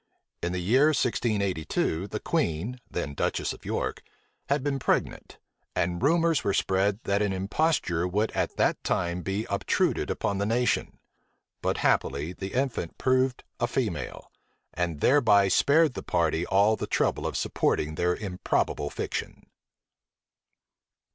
In 0.41 0.51
the 0.51 0.57
year 0.59 0.87
1682, 0.87 2.07
the 2.07 2.19
queen, 2.19 2.79
then 2.89 3.13
duchess 3.13 3.53
of 3.53 3.63
York, 3.65 4.01
had 4.49 4.63
been 4.63 4.79
pregnant; 4.79 5.37
and 5.75 6.01
rumors 6.01 6.43
were 6.43 6.55
spread 6.55 7.01
that 7.03 7.21
an 7.21 7.31
imposture 7.31 8.07
would 8.07 8.31
at 8.31 8.57
that 8.57 8.83
time 8.83 9.21
be 9.21 9.45
obtruded 9.47 10.09
upon 10.09 10.39
the 10.39 10.45
nation: 10.47 10.97
but 11.61 11.77
happily, 11.85 12.33
the 12.33 12.53
infant 12.55 12.97
proved 12.97 13.43
a 13.59 13.67
female, 13.67 14.31
and 14.73 15.01
thereby 15.01 15.47
spared 15.49 15.93
the 15.93 16.01
party 16.01 16.47
all 16.47 16.75
the 16.75 16.87
trouble 16.87 17.27
of 17.27 17.37
supporting 17.37 17.93
their 17.93 18.15
improbable 18.15 18.89
fiction. 18.89 19.45